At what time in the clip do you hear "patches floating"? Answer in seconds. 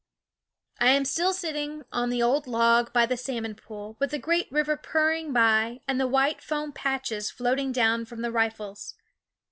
6.71-7.71